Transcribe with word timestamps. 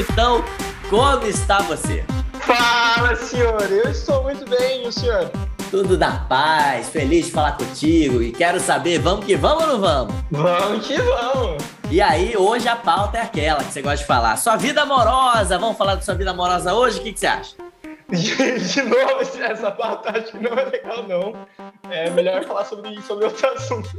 Vitão, 0.00 0.42
como 0.88 1.26
está 1.26 1.60
você? 1.60 2.02
Fala, 2.40 3.14
senhor. 3.16 3.70
Eu 3.70 3.90
estou 3.90 4.22
muito 4.22 4.48
bem, 4.48 4.84
e 4.84 4.88
o 4.88 4.92
senhor? 4.92 5.30
Tudo 5.70 5.94
da 5.94 6.12
paz, 6.12 6.88
feliz 6.88 7.26
de 7.26 7.32
falar 7.32 7.52
contigo 7.52 8.22
e 8.22 8.32
quero 8.32 8.58
saber, 8.58 8.98
vamos 8.98 9.26
que 9.26 9.36
vamos 9.36 9.64
ou 9.64 9.68
não 9.72 9.80
vamos? 9.80 10.14
Vamos 10.30 10.86
que 10.86 10.96
vamos! 10.96 11.62
E 11.90 12.00
aí, 12.00 12.34
hoje 12.34 12.66
a 12.66 12.76
pauta 12.76 13.18
é 13.18 13.20
aquela 13.20 13.62
que 13.62 13.70
você 13.74 13.82
gosta 13.82 13.98
de 13.98 14.06
falar. 14.06 14.38
Sua 14.38 14.56
vida 14.56 14.80
amorosa, 14.80 15.58
vamos 15.58 15.76
falar 15.76 15.96
da 15.96 16.00
sua 16.00 16.14
vida 16.14 16.30
amorosa 16.30 16.72
hoje? 16.72 17.00
O 17.00 17.02
que, 17.02 17.12
que 17.12 17.20
você 17.20 17.26
acha? 17.26 17.56
De 18.10 18.82
novo, 18.82 19.20
essa 19.20 19.70
pauta 19.70 20.18
acho 20.18 20.32
que 20.32 20.38
não 20.38 20.58
é 20.58 20.64
legal, 20.64 21.06
não. 21.06 21.46
É 21.90 22.08
melhor 22.08 22.42
falar 22.44 22.64
sobre, 22.64 22.98
sobre 23.02 23.26
outro 23.26 23.46
assunto. 23.50 23.90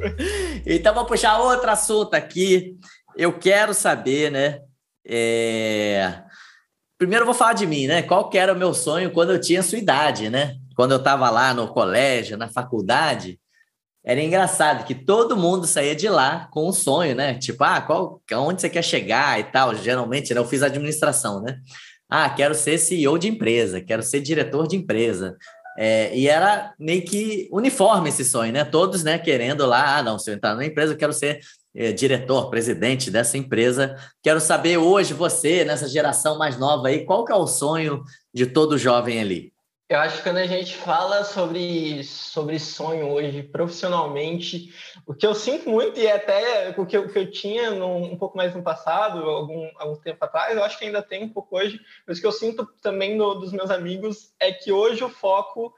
Então, 0.65 0.95
vou 0.95 1.05
puxar 1.05 1.38
outro 1.38 1.70
assunto 1.70 2.15
aqui. 2.15 2.75
Eu 3.15 3.33
quero 3.33 3.71
saber, 3.71 4.31
né? 4.31 4.61
É... 5.05 6.21
Primeiro, 6.97 7.23
eu 7.23 7.25
vou 7.27 7.35
falar 7.35 7.53
de 7.53 7.65
mim, 7.65 7.87
né? 7.87 8.01
Qual 8.03 8.29
que 8.29 8.37
era 8.37 8.53
o 8.53 8.57
meu 8.57 8.73
sonho 8.73 9.11
quando 9.11 9.31
eu 9.31 9.41
tinha 9.41 9.63
sua 9.63 9.79
idade, 9.79 10.29
né? 10.29 10.55
Quando 10.75 10.91
eu 10.91 10.97
estava 10.97 11.29
lá 11.29 11.53
no 11.53 11.67
colégio, 11.67 12.37
na 12.37 12.47
faculdade, 12.47 13.39
era 14.03 14.21
engraçado 14.21 14.85
que 14.85 14.95
todo 14.95 15.37
mundo 15.37 15.67
saía 15.67 15.95
de 15.95 16.09
lá 16.09 16.47
com 16.51 16.67
um 16.67 16.71
sonho, 16.71 17.15
né? 17.15 17.35
Tipo, 17.35 17.63
ah, 17.63 17.81
qual, 17.81 18.21
onde 18.33 18.61
você 18.61 18.69
quer 18.69 18.83
chegar 18.83 19.39
e 19.39 19.43
tal. 19.43 19.75
Geralmente, 19.75 20.33
né, 20.33 20.39
eu 20.39 20.45
fiz 20.45 20.63
administração, 20.63 21.41
né? 21.41 21.59
Ah, 22.09 22.29
quero 22.29 22.53
ser 22.55 22.77
CEO 22.77 23.17
de 23.17 23.29
empresa, 23.29 23.79
quero 23.79 24.03
ser 24.03 24.21
diretor 24.21 24.67
de 24.67 24.75
empresa. 24.75 25.37
É, 25.77 26.15
e 26.17 26.27
era 26.27 26.73
meio 26.77 27.03
que 27.03 27.47
uniforme 27.51 28.09
esse 28.09 28.25
sonho, 28.25 28.51
né? 28.51 28.65
Todos, 28.65 29.03
né, 29.03 29.17
querendo 29.17 29.65
lá, 29.65 29.97
ah, 29.97 30.03
não, 30.03 30.20
se 30.20 30.29
eu 30.29 30.35
entrar 30.35 30.55
na 30.55 30.65
empresa, 30.65 30.93
eu 30.93 30.97
quero 30.97 31.13
ser 31.13 31.39
é, 31.73 31.91
diretor, 31.91 32.49
presidente 32.49 33.09
dessa 33.09 33.37
empresa. 33.37 33.95
Quero 34.21 34.39
saber 34.39 34.77
hoje, 34.77 35.13
você, 35.13 35.63
nessa 35.63 35.87
geração 35.87 36.37
mais 36.37 36.57
nova 36.57 36.87
aí, 36.87 37.05
qual 37.05 37.25
que 37.25 37.31
é 37.31 37.35
o 37.35 37.47
sonho 37.47 38.03
de 38.33 38.45
todo 38.45 38.77
jovem 38.77 39.19
ali? 39.19 39.53
Eu 39.91 39.99
acho 39.99 40.17
que 40.17 40.23
quando 40.23 40.37
a 40.37 40.47
gente 40.47 40.73
fala 40.77 41.25
sobre, 41.25 42.01
sobre 42.05 42.57
sonho 42.57 43.09
hoje, 43.09 43.43
profissionalmente, 43.43 44.73
o 45.05 45.13
que 45.13 45.27
eu 45.27 45.35
sinto 45.35 45.69
muito, 45.69 45.99
e 45.99 46.09
até 46.09 46.73
o 46.77 46.85
que 46.85 46.95
eu, 46.95 47.09
que 47.09 47.19
eu 47.19 47.29
tinha 47.29 47.73
um 47.73 48.17
pouco 48.17 48.37
mais 48.37 48.55
no 48.55 48.63
passado, 48.63 49.19
algum, 49.29 49.69
algum 49.75 49.97
tempo 49.97 50.23
atrás, 50.23 50.55
eu 50.55 50.63
acho 50.63 50.79
que 50.79 50.85
ainda 50.85 51.01
tem 51.01 51.25
um 51.25 51.29
pouco 51.29 51.57
hoje, 51.57 51.77
mas 52.07 52.17
o 52.17 52.21
que 52.21 52.27
eu 52.27 52.31
sinto 52.31 52.65
também 52.81 53.17
no, 53.17 53.35
dos 53.35 53.51
meus 53.51 53.69
amigos 53.69 54.33
é 54.39 54.53
que 54.53 54.71
hoje 54.71 55.03
o 55.03 55.09
foco 55.09 55.73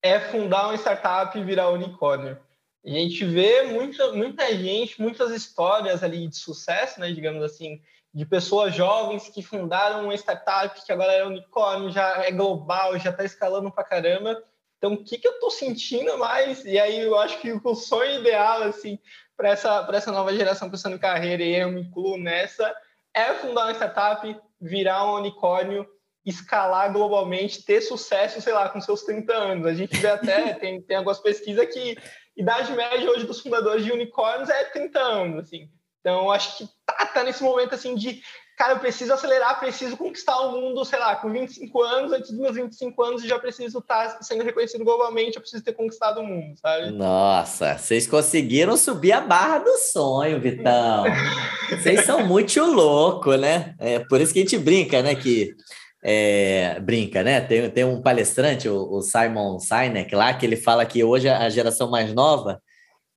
é 0.00 0.20
fundar 0.20 0.68
uma 0.68 0.76
startup 0.76 1.36
e 1.36 1.42
virar 1.42 1.70
unicórnio. 1.70 2.38
A 2.84 2.88
gente 2.88 3.24
vê 3.24 3.62
muita, 3.62 4.12
muita 4.12 4.46
gente, 4.56 5.00
muitas 5.00 5.30
histórias 5.32 6.02
ali 6.02 6.26
de 6.28 6.36
sucesso, 6.36 6.98
né, 6.98 7.12
digamos 7.12 7.42
assim, 7.42 7.80
de 8.12 8.24
pessoas 8.24 8.74
jovens 8.74 9.28
que 9.28 9.42
fundaram 9.42 10.04
uma 10.04 10.14
startup 10.14 10.84
que 10.84 10.92
agora 10.92 11.12
é 11.12 11.24
unicórnio, 11.24 11.90
já 11.90 12.24
é 12.24 12.32
global, 12.32 12.98
já 12.98 13.10
está 13.10 13.24
escalando 13.24 13.70
para 13.70 13.84
caramba. 13.84 14.42
Então, 14.78 14.94
o 14.94 15.04
que, 15.04 15.18
que 15.18 15.28
eu 15.28 15.32
estou 15.32 15.50
sentindo 15.50 16.16
mais? 16.18 16.64
E 16.64 16.78
aí 16.78 17.00
eu 17.00 17.18
acho 17.18 17.38
que 17.38 17.52
o 17.52 17.74
sonho 17.74 18.20
ideal, 18.20 18.62
assim, 18.62 18.98
para 19.36 19.50
essa, 19.50 19.88
essa 19.92 20.10
nova 20.10 20.34
geração 20.34 20.70
pensando 20.70 20.96
em 20.96 20.98
carreira, 20.98 21.42
e 21.42 21.54
eu 21.54 21.70
me 21.70 21.82
incluo 21.82 22.16
nessa, 22.16 22.74
é 23.14 23.34
fundar 23.34 23.66
uma 23.66 23.74
startup, 23.74 24.40
virar 24.60 25.04
um 25.04 25.16
unicórnio, 25.16 25.86
escalar 26.24 26.92
globalmente, 26.92 27.62
ter 27.62 27.80
sucesso, 27.80 28.40
sei 28.40 28.52
lá, 28.52 28.68
com 28.68 28.80
seus 28.80 29.02
30 29.02 29.32
anos. 29.32 29.66
A 29.66 29.74
gente 29.74 29.96
vê 29.96 30.08
até, 30.08 30.54
tem, 30.60 30.80
tem 30.82 30.96
algumas 30.96 31.18
pesquisas 31.18 31.66
que 31.72 31.96
idade 32.40 32.72
média 32.72 33.10
hoje 33.10 33.26
dos 33.26 33.40
fundadores 33.40 33.84
de 33.84 33.92
unicórnios 33.92 34.48
é 34.48 34.64
30 34.64 34.98
anos, 34.98 35.38
assim. 35.44 35.68
Então, 36.00 36.30
acho 36.30 36.56
que 36.56 36.68
tá, 36.86 37.06
tá 37.06 37.22
nesse 37.22 37.42
momento 37.42 37.74
assim 37.74 37.94
de, 37.94 38.22
cara, 38.56 38.72
eu 38.72 38.78
preciso 38.78 39.12
acelerar, 39.12 39.60
preciso 39.60 39.98
conquistar 39.98 40.40
o 40.40 40.52
mundo, 40.52 40.82
sei 40.84 40.98
lá, 40.98 41.14
com 41.16 41.30
25 41.30 41.82
anos, 41.82 42.12
antes 42.12 42.30
dos 42.30 42.40
meus 42.40 42.56
25 42.56 43.02
anos, 43.02 43.22
já 43.22 43.38
preciso 43.38 43.80
estar 43.80 44.08
tá 44.08 44.22
sendo 44.22 44.42
reconhecido 44.42 44.82
globalmente, 44.82 45.36
eu 45.36 45.42
preciso 45.42 45.62
ter 45.62 45.74
conquistado 45.74 46.20
o 46.20 46.24
mundo, 46.24 46.58
sabe? 46.58 46.90
Nossa, 46.90 47.76
vocês 47.76 48.06
conseguiram 48.06 48.78
subir 48.78 49.12
a 49.12 49.20
barra 49.20 49.58
do 49.58 49.76
sonho, 49.76 50.40
Vitão. 50.40 51.04
vocês 51.68 52.06
são 52.06 52.26
muito 52.26 52.64
loucos, 52.64 53.38
né? 53.38 53.74
É 53.78 53.98
por 53.98 54.22
isso 54.22 54.32
que 54.32 54.38
a 54.38 54.42
gente 54.42 54.56
brinca, 54.56 55.02
né? 55.02 55.14
Que 55.14 55.54
é, 56.02 56.80
brinca, 56.80 57.22
né? 57.22 57.40
Tem, 57.40 57.68
tem 57.70 57.84
um 57.84 58.00
palestrante, 58.00 58.68
o, 58.68 58.90
o 58.90 59.02
Simon 59.02 59.58
Sinek, 59.58 60.14
lá, 60.14 60.32
que 60.34 60.46
ele 60.46 60.56
fala 60.56 60.86
que 60.86 61.04
hoje 61.04 61.28
a 61.28 61.48
geração 61.48 61.90
mais 61.90 62.12
nova 62.14 62.60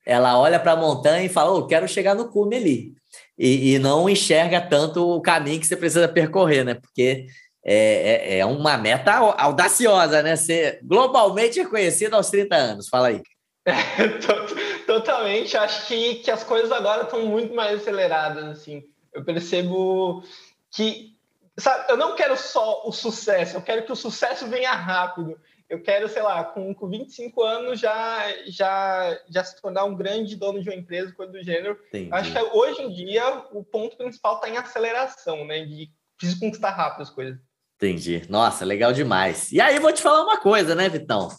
ela 0.06 0.38
olha 0.38 0.60
para 0.60 0.74
a 0.74 0.78
montanha 0.78 1.26
e 1.26 1.30
fala: 1.30 1.52
oh, 1.52 1.66
quero 1.66 1.88
chegar 1.88 2.16
no 2.16 2.30
cume 2.30 2.56
ali. 2.56 2.94
E, 3.38 3.74
e, 3.74 3.80
não 3.80 4.10
enxerga 4.10 4.62
tanto 4.62 5.08
o 5.08 5.22
caminho 5.22 5.60
que 5.60 5.66
você 5.66 5.76
precisa 5.76 6.08
percorrer, 6.08 6.64
né? 6.64 6.76
Porque 6.76 7.26
é, 7.66 8.36
é, 8.36 8.38
é 8.40 8.46
uma 8.46 8.78
meta 8.78 9.14
audaciosa, 9.14 10.22
né? 10.22 10.36
Ser 10.36 10.80
globalmente 10.84 11.60
reconhecido 11.60 12.14
aos 12.14 12.30
30 12.30 12.56
anos. 12.56 12.90
Fala 12.90 13.08
aí. 13.08 13.22
É, 13.66 14.86
totalmente. 14.86 15.56
Acho 15.56 15.88
que, 15.88 16.16
que 16.16 16.30
as 16.30 16.44
coisas 16.44 16.72
agora 16.72 17.04
estão 17.04 17.26
muito 17.26 17.56
mais 17.56 17.80
aceleradas. 17.80 18.44
Assim. 18.44 18.84
Eu 19.14 19.24
percebo 19.24 20.22
que 20.70 21.14
sabe, 21.58 21.92
eu 21.92 21.98
não 21.98 22.16
quero 22.16 22.36
só 22.38 22.84
o 22.86 22.92
sucesso, 22.92 23.58
eu 23.58 23.62
quero 23.62 23.86
que 23.86 23.92
o 23.92 23.96
sucesso 23.96 24.48
venha 24.48 24.72
rápido 24.72 25.40
eu 25.74 25.82
quero, 25.82 26.08
sei 26.08 26.22
lá, 26.22 26.44
com, 26.44 26.72
com 26.74 26.88
25 26.88 27.42
anos 27.42 27.80
já, 27.80 28.26
já, 28.46 29.20
já 29.28 29.44
se 29.44 29.60
tornar 29.60 29.86
um 29.86 29.96
grande 29.96 30.36
dono 30.36 30.62
de 30.62 30.70
uma 30.70 30.76
empresa, 30.76 31.14
coisa 31.14 31.32
do 31.32 31.44
gênero. 31.44 31.80
Entendi. 31.88 32.10
Acho 32.12 32.32
que 32.32 32.40
hoje 32.40 32.82
em 32.84 32.94
dia 32.94 33.44
o 33.52 33.64
ponto 33.64 33.98
principal 33.98 34.36
está 34.36 34.48
em 34.50 34.58
aceleração, 34.58 35.46
né? 35.46 35.66
De 35.66 35.90
preciso 36.16 36.40
conquistar 36.40 36.70
rápido 36.70 37.02
as 37.02 37.10
coisas. 37.10 37.40
Entendi. 37.76 38.22
Nossa, 38.30 38.64
legal 38.64 38.94
demais. 38.94 39.52
E 39.52 39.60
aí, 39.60 39.80
vou 39.80 39.92
te 39.92 40.02
falar 40.02 40.24
uma 40.24 40.40
coisa, 40.40 40.76
né, 40.76 40.88
Vitão? 40.88 41.30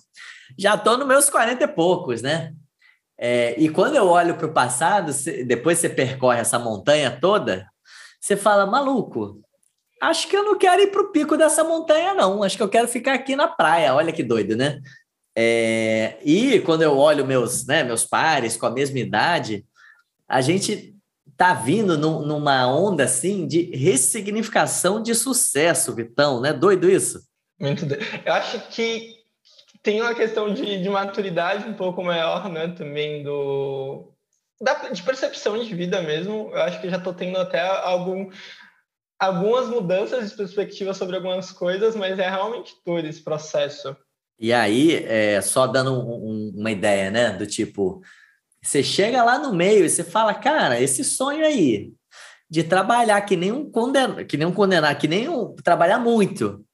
Já 0.58 0.76
tô 0.76 0.96
nos 0.96 1.06
meus 1.06 1.30
40 1.30 1.62
e 1.62 1.68
poucos, 1.68 2.20
né? 2.20 2.52
É, 3.16 3.54
e 3.58 3.68
quando 3.68 3.94
eu 3.94 4.08
olho 4.08 4.36
para 4.36 4.46
o 4.46 4.52
passado, 4.52 5.12
depois 5.46 5.78
você 5.78 5.88
percorre 5.88 6.40
essa 6.40 6.58
montanha 6.58 7.16
toda, 7.20 7.68
você 8.20 8.36
fala, 8.36 8.66
maluco, 8.66 9.40
acho 10.08 10.28
que 10.28 10.36
eu 10.36 10.44
não 10.44 10.58
quero 10.58 10.82
ir 10.82 10.88
para 10.88 11.02
o 11.02 11.10
pico 11.10 11.36
dessa 11.36 11.64
montanha, 11.64 12.14
não. 12.14 12.42
Acho 12.42 12.56
que 12.56 12.62
eu 12.62 12.68
quero 12.68 12.88
ficar 12.88 13.14
aqui 13.14 13.36
na 13.36 13.48
praia. 13.48 13.94
Olha 13.94 14.12
que 14.12 14.22
doido, 14.22 14.56
né? 14.56 14.80
É, 15.36 16.18
e 16.24 16.60
quando 16.60 16.82
eu 16.82 16.96
olho 16.96 17.26
meus, 17.26 17.66
né, 17.66 17.82
meus 17.82 18.04
pares 18.04 18.56
com 18.56 18.66
a 18.66 18.70
mesma 18.70 18.98
idade, 19.00 19.66
a 20.28 20.40
gente 20.40 20.94
tá 21.36 21.52
vindo 21.52 21.98
num, 21.98 22.20
numa 22.20 22.66
onda 22.66 23.04
assim 23.04 23.46
de 23.46 23.62
ressignificação 23.76 25.02
de 25.02 25.14
sucesso, 25.14 25.94
Vitão, 25.94 26.40
né? 26.40 26.52
Doido 26.52 26.88
isso? 26.88 27.20
Muito 27.58 27.84
doido. 27.84 28.04
Eu 28.24 28.32
acho 28.32 28.60
que 28.68 29.14
tem 29.82 30.00
uma 30.00 30.14
questão 30.14 30.54
de, 30.54 30.80
de 30.80 30.88
maturidade 30.88 31.68
um 31.68 31.74
pouco 31.74 32.02
maior, 32.02 32.48
né? 32.48 32.68
Também 32.68 33.22
do 33.22 34.12
da, 34.60 34.88
de 34.88 35.02
percepção 35.02 35.58
de 35.62 35.74
vida 35.74 36.00
mesmo. 36.00 36.50
Eu 36.52 36.62
acho 36.62 36.80
que 36.80 36.88
já 36.88 36.96
estou 36.96 37.12
tendo 37.12 37.38
até 37.38 37.60
algum 37.60 38.30
algumas 39.18 39.68
mudanças 39.68 40.30
de 40.30 40.36
perspectiva 40.36 40.94
sobre 40.94 41.16
algumas 41.16 41.50
coisas, 41.50 41.94
mas 41.94 42.18
é 42.18 42.28
realmente 42.28 42.74
todo 42.84 43.06
esse 43.06 43.22
processo. 43.22 43.96
E 44.38 44.52
aí, 44.52 45.04
é, 45.04 45.40
só 45.40 45.66
dando 45.66 45.92
um, 45.92 46.14
um, 46.14 46.52
uma 46.56 46.70
ideia, 46.70 47.10
né? 47.10 47.30
Do 47.30 47.46
tipo, 47.46 48.02
você 48.62 48.82
chega 48.82 49.22
lá 49.22 49.38
no 49.38 49.54
meio 49.54 49.84
e 49.84 49.88
você 49.88 50.02
fala, 50.02 50.34
cara, 50.34 50.80
esse 50.80 51.04
sonho 51.04 51.44
aí 51.44 51.92
de 52.50 52.62
trabalhar 52.62 53.20
que 53.22 53.36
nem 53.36 53.52
um 53.52 53.70
condenar, 53.70 54.24
que 54.26 54.36
nem 54.36 54.46
um 54.46 54.52
condenar, 54.52 54.96
que 54.98 55.08
nem 55.08 55.28
um 55.28 55.54
trabalhar 55.56 55.98
muito 55.98 56.64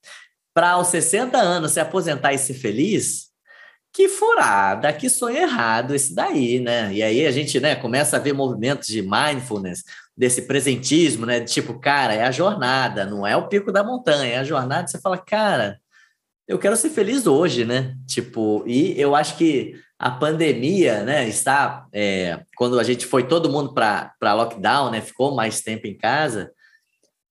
para 0.53 0.73
aos 0.73 0.89
60 0.89 1.39
anos 1.39 1.73
se 1.73 1.81
aposentar 1.81 2.33
e 2.33 2.39
ser 2.39 2.55
feliz, 2.55 3.31
que 3.93 4.09
furada, 4.09 4.93
que 4.93 5.09
sonho 5.09 5.37
errado 5.37 5.95
esse 5.95 6.15
daí, 6.15 6.61
né? 6.61 6.93
E 6.93 7.03
aí 7.03 7.27
a 7.27 7.31
gente, 7.31 7.59
né, 7.59 7.75
começa 7.75 8.17
a 8.17 8.21
ver 8.21 8.33
movimentos 8.33 8.89
de 8.89 9.03
mindfulness, 9.03 9.83
desse 10.21 10.43
presentismo, 10.43 11.25
né? 11.25 11.41
Tipo, 11.41 11.81
cara, 11.81 12.13
é 12.13 12.25
a 12.25 12.31
jornada, 12.31 13.07
não 13.07 13.27
é 13.27 13.35
o 13.35 13.49
pico 13.49 13.73
da 13.73 13.83
montanha, 13.83 14.35
é 14.35 14.37
a 14.37 14.45
jornada. 14.45 14.87
Você 14.87 15.01
fala, 15.01 15.17
cara, 15.17 15.81
eu 16.47 16.59
quero 16.59 16.77
ser 16.77 16.91
feliz 16.91 17.27
hoje, 17.27 17.65
né? 17.65 17.97
Tipo, 18.07 18.63
e 18.67 19.01
eu 19.01 19.17
acho 19.17 19.39
que 19.39 19.81
a 19.99 20.11
pandemia, 20.11 21.05
né, 21.05 21.27
está 21.27 21.87
é, 21.91 22.43
quando 22.55 22.79
a 22.79 22.83
gente 22.83 23.07
foi 23.07 23.27
todo 23.27 23.51
mundo 23.51 23.73
para 23.73 24.13
lockdown, 24.21 24.91
né, 24.91 25.01
ficou 25.01 25.35
mais 25.35 25.63
tempo 25.63 25.87
em 25.87 25.97
casa, 25.97 26.53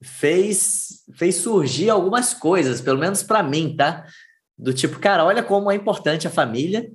fez 0.02 1.04
fez 1.14 1.36
surgir 1.36 1.92
algumas 1.92 2.34
coisas, 2.34 2.82
pelo 2.82 2.98
menos 2.98 3.22
para 3.22 3.44
mim, 3.44 3.76
tá? 3.78 4.04
Do 4.58 4.74
tipo, 4.74 4.98
cara, 4.98 5.24
olha 5.24 5.44
como 5.44 5.70
é 5.70 5.76
importante 5.76 6.26
a 6.28 6.32
família, 6.32 6.90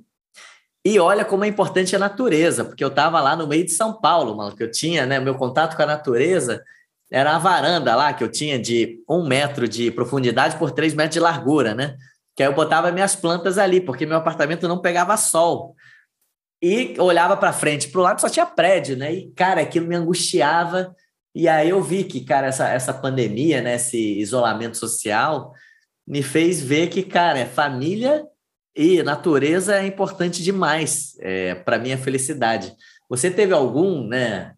e 0.85 0.99
olha 0.99 1.25
como 1.25 1.43
é 1.43 1.47
importante 1.47 1.95
a 1.95 1.99
natureza, 1.99 2.63
porque 2.63 2.83
eu 2.83 2.89
estava 2.89 3.19
lá 3.19 3.35
no 3.35 3.47
meio 3.47 3.65
de 3.65 3.71
São 3.71 3.91
Paulo, 3.91 4.37
mano, 4.37 4.55
que 4.55 4.61
eu 4.61 4.69
tinha, 4.69 5.03
né? 5.03 5.19
Meu 5.19 5.33
contato 5.33 5.75
com 5.75 5.81
a 5.81 5.85
natureza 5.87 6.63
era 7.11 7.35
a 7.35 7.39
varanda 7.39 7.95
lá, 7.95 8.13
que 8.13 8.23
eu 8.23 8.29
tinha 8.29 8.59
de 8.59 9.03
um 9.09 9.25
metro 9.25 9.67
de 9.67 9.89
profundidade 9.89 10.57
por 10.57 10.69
três 10.69 10.93
metros 10.93 11.15
de 11.15 11.19
largura, 11.19 11.73
né? 11.73 11.97
Que 12.35 12.43
aí 12.43 12.49
eu 12.49 12.53
botava 12.53 12.91
minhas 12.91 13.15
plantas 13.15 13.57
ali, 13.57 13.81
porque 13.81 14.05
meu 14.05 14.17
apartamento 14.17 14.67
não 14.67 14.79
pegava 14.79 15.17
sol. 15.17 15.75
E 16.61 16.93
olhava 16.99 17.35
para 17.35 17.51
frente, 17.51 17.87
para 17.89 18.01
o 18.01 18.03
lado 18.03 18.21
só 18.21 18.29
tinha 18.29 18.45
prédio, 18.45 18.95
né? 18.95 19.11
E, 19.11 19.31
cara, 19.31 19.61
aquilo 19.61 19.87
me 19.87 19.95
angustiava. 19.95 20.95
E 21.33 21.47
aí 21.47 21.69
eu 21.69 21.81
vi 21.81 22.03
que, 22.03 22.23
cara, 22.23 22.47
essa, 22.47 22.69
essa 22.69 22.93
pandemia, 22.93 23.59
né, 23.59 23.75
esse 23.75 24.19
isolamento 24.19 24.77
social, 24.77 25.51
me 26.07 26.21
fez 26.21 26.61
ver 26.61 26.89
que, 26.89 27.01
cara, 27.01 27.39
é 27.39 27.45
família 27.45 28.23
e 28.75 29.01
natureza 29.03 29.77
é 29.77 29.85
importante 29.85 30.43
demais 30.43 31.17
é, 31.19 31.55
para 31.55 31.79
minha 31.79 31.97
felicidade. 31.97 32.75
Você 33.09 33.31
teve 33.31 33.53
algum, 33.53 34.05
né, 34.05 34.53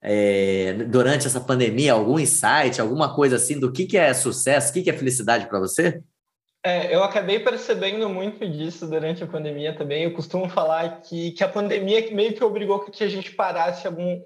é, 0.00 0.74
durante 0.88 1.26
essa 1.26 1.40
pandemia, 1.40 1.94
algum 1.94 2.18
insight, 2.18 2.80
alguma 2.80 3.14
coisa 3.14 3.36
assim 3.36 3.58
do 3.58 3.72
que, 3.72 3.86
que 3.86 3.98
é 3.98 4.14
sucesso, 4.14 4.70
o 4.70 4.72
que, 4.74 4.82
que 4.82 4.90
é 4.90 4.96
felicidade 4.96 5.46
para 5.46 5.58
você? 5.58 6.02
É, 6.64 6.94
eu 6.94 7.02
acabei 7.02 7.38
percebendo 7.38 8.08
muito 8.08 8.48
disso 8.48 8.86
durante 8.86 9.22
a 9.22 9.26
pandemia 9.26 9.76
também. 9.76 10.04
Eu 10.04 10.12
costumo 10.12 10.48
falar 10.48 11.00
que, 11.02 11.32
que 11.32 11.42
a 11.42 11.48
pandemia 11.48 12.10
meio 12.12 12.34
que 12.34 12.44
obrigou 12.44 12.80
que 12.80 13.04
a 13.04 13.08
gente 13.08 13.32
parasse 13.32 13.86
algum, 13.86 14.20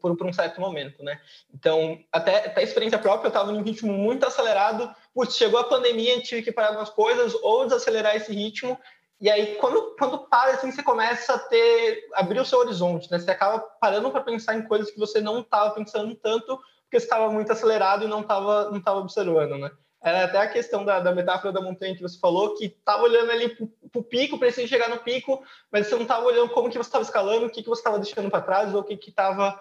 por, 0.00 0.16
por 0.16 0.26
um 0.26 0.32
certo 0.32 0.60
momento, 0.60 1.02
né? 1.02 1.18
Então, 1.52 1.98
até, 2.12 2.46
até 2.46 2.60
a 2.60 2.64
experiência 2.64 2.98
própria, 2.98 3.26
eu 3.26 3.30
estava 3.30 3.50
num 3.50 3.62
ritmo 3.62 3.92
muito 3.92 4.24
acelerado. 4.26 4.94
Putz, 5.14 5.36
chegou 5.36 5.60
a 5.60 5.64
pandemia, 5.64 6.20
tive 6.20 6.42
que 6.42 6.50
parar 6.50 6.72
umas 6.72 6.90
coisas 6.90 7.34
ou 7.34 7.64
desacelerar 7.64 8.16
esse 8.16 8.32
ritmo. 8.32 8.78
E 9.20 9.30
aí, 9.30 9.54
quando, 9.56 9.94
quando 9.96 10.18
para, 10.28 10.52
assim, 10.52 10.72
você 10.72 10.82
começa 10.82 11.34
a 11.34 11.38
ter, 11.38 12.08
abrir 12.14 12.40
o 12.40 12.44
seu 12.44 12.58
horizonte, 12.58 13.10
né? 13.10 13.18
Você 13.18 13.30
acaba 13.30 13.60
parando 13.80 14.10
para 14.10 14.22
pensar 14.22 14.56
em 14.56 14.66
coisas 14.66 14.90
que 14.90 14.98
você 14.98 15.20
não 15.20 15.40
estava 15.40 15.70
pensando 15.70 16.14
tanto, 16.16 16.60
porque 16.82 16.96
estava 16.96 17.30
muito 17.30 17.50
acelerado 17.52 18.04
e 18.04 18.08
não 18.08 18.22
estava 18.22 18.70
não 18.70 18.82
tava 18.82 18.98
observando, 18.98 19.56
né? 19.56 19.70
Era 20.02 20.24
até 20.24 20.38
a 20.38 20.48
questão 20.48 20.84
da, 20.84 21.00
da, 21.00 21.14
metáfora 21.14 21.50
da 21.50 21.62
montanha 21.62 21.94
que 21.94 22.02
você 22.02 22.18
falou, 22.18 22.54
que 22.54 22.66
estava 22.66 23.04
olhando 23.04 23.30
ali 23.30 23.48
para 23.48 24.00
o 24.00 24.04
pico, 24.04 24.38
precisa 24.38 24.66
chegar 24.66 24.90
no 24.90 24.98
pico, 24.98 25.42
mas 25.72 25.86
você 25.86 25.94
não 25.94 26.02
estava 26.02 26.26
olhando 26.26 26.50
como 26.50 26.68
que 26.68 26.76
você 26.76 26.88
estava 26.88 27.04
escalando, 27.04 27.46
o 27.46 27.50
que, 27.50 27.62
que 27.62 27.68
você 27.68 27.80
estava 27.80 27.98
deixando 27.98 28.30
para 28.30 28.42
trás, 28.42 28.74
ou 28.74 28.82
o 28.82 28.84
que 28.84 28.98
estava 29.08 29.58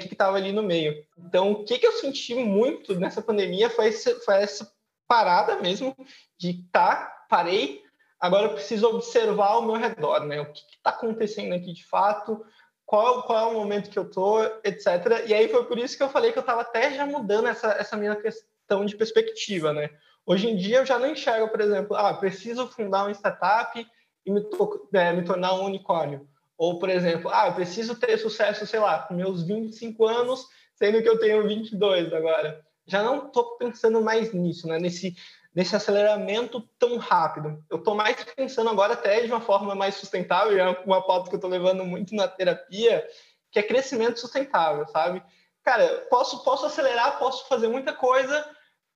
que 0.00 0.12
estava 0.12 0.36
ali 0.36 0.52
no 0.52 0.62
meio. 0.62 1.04
Então, 1.18 1.50
o 1.50 1.64
que, 1.64 1.78
que 1.78 1.86
eu 1.86 1.92
senti 1.92 2.34
muito 2.34 2.94
nessa 2.94 3.20
pandemia 3.20 3.68
foi, 3.68 3.88
esse, 3.88 4.14
foi 4.20 4.36
essa 4.36 4.72
parada 5.06 5.56
mesmo 5.56 5.94
de 6.38 6.62
tá, 6.72 7.24
parei, 7.28 7.82
agora 8.20 8.46
eu 8.46 8.54
preciso 8.54 8.88
observar 8.88 9.58
o 9.58 9.62
meu 9.62 9.76
redor, 9.76 10.20
né? 10.24 10.40
O 10.40 10.52
que 10.52 10.60
está 10.60 10.90
acontecendo 10.90 11.54
aqui 11.54 11.72
de 11.72 11.84
fato, 11.86 12.44
qual, 12.84 13.24
qual 13.24 13.38
é 13.38 13.52
o 13.52 13.58
momento 13.58 13.90
que 13.90 13.98
eu 13.98 14.08
tô, 14.08 14.42
etc. 14.64 15.24
E 15.26 15.34
aí 15.34 15.48
foi 15.48 15.64
por 15.64 15.78
isso 15.78 15.96
que 15.96 16.02
eu 16.02 16.08
falei 16.08 16.32
que 16.32 16.38
eu 16.38 16.42
estava 16.42 16.60
até 16.60 16.94
já 16.94 17.04
mudando 17.04 17.48
essa, 17.48 17.72
essa 17.72 17.96
minha 17.96 18.16
questão 18.16 18.84
de 18.84 18.96
perspectiva, 18.96 19.72
né? 19.72 19.90
Hoje 20.24 20.48
em 20.48 20.56
dia 20.56 20.78
eu 20.78 20.86
já 20.86 20.98
não 20.98 21.08
enxergo, 21.08 21.48
por 21.48 21.60
exemplo, 21.60 21.96
ah, 21.96 22.14
preciso 22.14 22.66
fundar 22.68 23.04
uma 23.04 23.12
startup 23.12 23.86
e 24.24 24.30
me, 24.30 24.40
to 24.50 24.88
é, 24.92 25.12
me 25.12 25.24
tornar 25.24 25.54
um 25.54 25.64
unicórnio. 25.64 26.28
Ou, 26.58 26.78
por 26.78 26.88
exemplo, 26.88 27.30
ah, 27.32 27.48
eu 27.48 27.54
preciso 27.54 27.94
ter 27.94 28.16
sucesso, 28.18 28.66
sei 28.66 28.80
lá, 28.80 29.00
com 29.00 29.14
meus 29.14 29.42
25 29.42 30.04
anos, 30.06 30.46
sendo 30.74 31.02
que 31.02 31.08
eu 31.08 31.18
tenho 31.18 31.46
22 31.46 32.12
agora. 32.12 32.65
Já 32.86 33.02
não 33.02 33.26
estou 33.26 33.56
pensando 33.56 34.00
mais 34.00 34.32
nisso, 34.32 34.68
né? 34.68 34.78
Nesse, 34.78 35.16
nesse 35.54 35.74
aceleramento 35.74 36.60
tão 36.78 36.98
rápido. 36.98 37.64
Eu 37.70 37.78
estou 37.78 37.94
mais 37.94 38.22
pensando 38.36 38.70
agora 38.70 38.92
até 38.92 39.20
de 39.20 39.32
uma 39.32 39.40
forma 39.40 39.74
mais 39.74 39.94
sustentável, 39.94 40.58
é 40.58 40.82
uma 40.84 41.04
pauta 41.06 41.28
que 41.28 41.34
eu 41.34 41.38
estou 41.38 41.50
levando 41.50 41.84
muito 41.84 42.14
na 42.14 42.28
terapia, 42.28 43.06
que 43.50 43.58
é 43.58 43.62
crescimento 43.62 44.20
sustentável, 44.20 44.86
sabe? 44.88 45.22
Cara, 45.64 46.06
posso, 46.10 46.44
posso 46.44 46.66
acelerar, 46.66 47.18
posso 47.18 47.48
fazer 47.48 47.68
muita 47.68 47.92
coisa, 47.92 48.48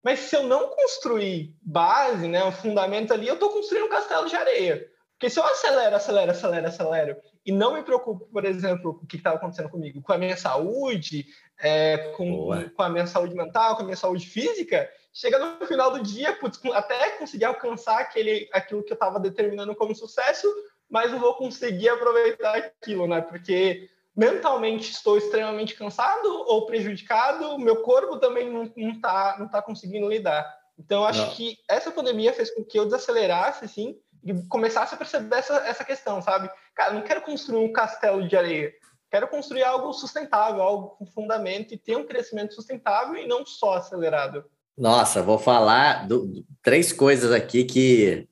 mas 0.04 0.20
se 0.20 0.37
eu 0.37 0.44
não 0.44 0.69
construir 0.69 1.56
base, 1.62 2.28
né, 2.28 2.44
um 2.44 2.52
fundamento 2.52 3.12
ali, 3.12 3.26
eu 3.26 3.34
estou 3.34 3.50
construindo 3.50 3.87
um 3.87 3.90
castelo 3.90 4.28
de 4.28 4.37
areia. 4.37 4.87
Porque 5.19 5.28
se 5.28 5.38
eu 5.38 5.44
acelero, 5.44 5.96
acelero, 5.96 6.31
acelero, 6.31 6.66
acelero 6.66 7.16
e 7.44 7.52
não 7.52 7.75
me 7.75 7.82
preocupo, 7.82 8.26
por 8.26 8.44
exemplo, 8.44 8.94
com 8.94 9.04
o 9.04 9.06
que 9.06 9.16
estava 9.16 9.37
acontecendo 9.37 9.69
comigo, 9.69 10.00
com 10.00 10.12
a 10.12 10.19
minha 10.19 10.37
saúde, 10.37 11.26
é, 11.60 12.12
com, 12.16 12.48
com, 12.74 12.82
a 12.82 12.88
minha 12.88 13.06
saúde 13.06 13.34
mental, 13.34 13.76
com 13.76 13.82
a 13.82 13.84
minha 13.84 13.96
saúde 13.96 14.26
física, 14.26 14.90
chega 15.12 15.38
no 15.38 15.66
final 15.66 15.90
do 15.92 16.02
dia, 16.02 16.32
putz, 16.34 16.60
até 16.72 17.10
conseguir 17.10 17.44
alcançar 17.44 18.00
aquele, 18.00 18.48
aquilo 18.52 18.82
que 18.82 18.92
eu 18.92 18.94
estava 18.94 19.20
determinando 19.20 19.74
como 19.74 19.94
sucesso, 19.94 20.46
mas 20.88 21.12
não 21.12 21.18
vou 21.18 21.34
conseguir 21.34 21.88
aproveitar 21.88 22.56
aquilo, 22.56 23.06
né? 23.06 23.20
Porque 23.20 23.88
mentalmente 24.16 24.90
estou 24.90 25.16
extremamente 25.16 25.74
cansado 25.74 26.28
ou 26.46 26.66
prejudicado, 26.66 27.58
meu 27.58 27.82
corpo 27.82 28.18
também 28.18 28.50
não 28.50 28.64
está 28.90 29.36
não 29.38 29.48
tá 29.48 29.62
conseguindo 29.62 30.08
lidar. 30.08 30.58
Então, 30.78 31.04
acho 31.04 31.26
não. 31.26 31.30
que 31.30 31.58
essa 31.68 31.90
pandemia 31.90 32.32
fez 32.32 32.50
com 32.50 32.64
que 32.64 32.78
eu 32.78 32.86
desacelerasse, 32.86 33.66
assim, 33.66 33.98
e 34.24 34.34
começasse 34.48 34.94
a 34.94 34.98
perceber 34.98 35.36
essa, 35.36 35.56
essa 35.66 35.84
questão, 35.84 36.22
sabe? 36.22 36.50
Cara, 36.74 36.94
não 36.94 37.02
quero 37.02 37.20
construir 37.20 37.58
um 37.58 37.72
castelo 37.72 38.26
de 38.26 38.36
areia. 38.36 38.72
Quero 39.10 39.28
construir 39.28 39.64
algo 39.64 39.92
sustentável, 39.92 40.62
algo 40.62 40.88
com 40.90 41.06
fundamento 41.06 41.74
e 41.74 41.78
ter 41.78 41.96
um 41.96 42.06
crescimento 42.06 42.54
sustentável 42.54 43.16
e 43.16 43.26
não 43.26 43.44
só 43.44 43.74
acelerado. 43.74 44.44
Nossa, 44.78 45.22
vou 45.22 45.38
falar 45.38 46.06
do, 46.06 46.26
do, 46.26 46.44
três 46.62 46.92
coisas 46.92 47.32
aqui 47.32 47.64
que 47.64 48.28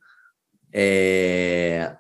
é, 0.73 1.97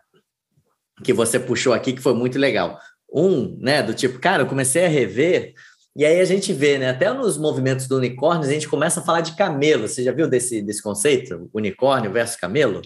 que 1.02 1.12
você 1.12 1.40
puxou 1.40 1.72
aqui 1.72 1.92
que 1.92 2.02
foi 2.02 2.14
muito 2.14 2.38
legal. 2.38 2.78
Um, 3.12 3.58
né, 3.58 3.82
do 3.82 3.94
tipo, 3.94 4.18
cara, 4.20 4.42
eu 4.42 4.46
comecei 4.46 4.84
a 4.84 4.88
rever 4.88 5.54
e 5.98 6.04
aí 6.04 6.20
a 6.20 6.24
gente 6.24 6.52
vê, 6.52 6.78
né, 6.78 6.90
até 6.90 7.12
nos 7.12 7.36
movimentos 7.36 7.88
do 7.88 7.96
unicórnio, 7.96 8.48
a 8.48 8.52
gente 8.52 8.68
começa 8.68 9.00
a 9.00 9.02
falar 9.02 9.20
de 9.20 9.34
camelo. 9.34 9.88
Você 9.88 10.04
já 10.04 10.12
viu 10.12 10.28
desse, 10.28 10.62
desse 10.62 10.80
conceito? 10.80 11.50
Unicórnio 11.52 12.12
versus 12.12 12.36
camelo? 12.36 12.82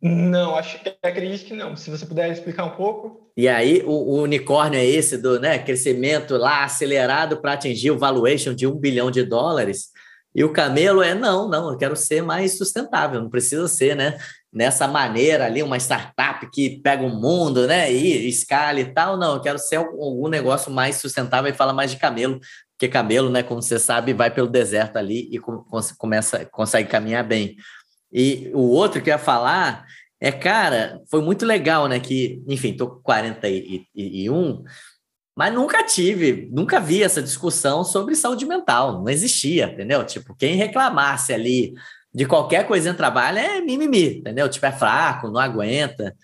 Não, 0.00 0.56
acho 0.56 0.82
que 0.82 0.96
acredito 1.02 1.46
que 1.46 1.52
não. 1.52 1.76
Se 1.76 1.90
você 1.90 2.06
puder 2.06 2.32
explicar 2.32 2.64
um 2.64 2.74
pouco. 2.74 3.27
E 3.38 3.46
aí, 3.46 3.84
o, 3.86 3.92
o 3.92 4.22
unicórnio 4.22 4.80
é 4.80 4.84
esse 4.84 5.16
do 5.16 5.38
né, 5.38 5.60
crescimento 5.60 6.36
lá 6.36 6.64
acelerado 6.64 7.40
para 7.40 7.52
atingir 7.52 7.92
o 7.92 7.96
valuation 7.96 8.52
de 8.52 8.66
um 8.66 8.74
bilhão 8.74 9.12
de 9.12 9.22
dólares. 9.22 9.90
E 10.34 10.42
o 10.42 10.52
camelo 10.52 11.04
é 11.04 11.14
não, 11.14 11.48
não, 11.48 11.70
eu 11.70 11.78
quero 11.78 11.94
ser 11.94 12.20
mais 12.20 12.58
sustentável, 12.58 13.22
não 13.22 13.30
precisa 13.30 13.68
ser, 13.68 13.94
né? 13.94 14.18
Nessa 14.52 14.88
maneira 14.88 15.46
ali, 15.46 15.62
uma 15.62 15.76
startup 15.76 16.50
que 16.50 16.80
pega 16.82 17.04
o 17.04 17.10
mundo, 17.10 17.64
né? 17.68 17.92
E 17.92 18.28
escala 18.28 18.80
e 18.80 18.92
tal, 18.92 19.16
não, 19.16 19.34
eu 19.34 19.40
quero 19.40 19.58
ser 19.60 19.76
algum 19.76 20.26
negócio 20.26 20.72
mais 20.72 20.96
sustentável 20.96 21.48
e 21.48 21.54
fala 21.54 21.72
mais 21.72 21.92
de 21.92 21.96
camelo, 21.96 22.40
porque 22.72 22.88
camelo, 22.88 23.30
né, 23.30 23.44
como 23.44 23.62
você 23.62 23.78
sabe, 23.78 24.12
vai 24.12 24.32
pelo 24.32 24.48
deserto 24.48 24.96
ali 24.96 25.28
e 25.30 25.38
começa, 25.96 26.44
consegue 26.46 26.88
caminhar 26.88 27.22
bem. 27.22 27.54
E 28.12 28.50
o 28.52 28.62
outro 28.70 29.00
que 29.00 29.10
eu 29.10 29.14
ia 29.14 29.18
falar 29.18 29.86
é, 30.20 30.32
cara, 30.32 31.00
foi 31.10 31.22
muito 31.22 31.46
legal, 31.46 31.86
né? 31.86 32.00
Que, 32.00 32.42
enfim, 32.48 32.76
tô 32.76 32.88
com 32.88 33.02
41, 33.02 34.64
mas 35.36 35.54
nunca 35.54 35.84
tive, 35.84 36.48
nunca 36.50 36.80
vi 36.80 37.02
essa 37.02 37.22
discussão 37.22 37.84
sobre 37.84 38.16
saúde 38.16 38.44
mental. 38.44 38.94
Não 38.94 39.08
existia, 39.08 39.66
entendeu? 39.66 40.04
Tipo, 40.04 40.34
quem 40.34 40.56
reclamasse 40.56 41.32
ali 41.32 41.74
de 42.12 42.26
qualquer 42.26 42.66
coisa 42.66 42.90
em 42.90 42.94
trabalho 42.94 43.38
é 43.38 43.60
mimimi, 43.60 44.18
entendeu? 44.18 44.48
Tipo, 44.48 44.66
é 44.66 44.72
fraco, 44.72 45.30
não 45.30 45.40
aguenta. 45.40 46.14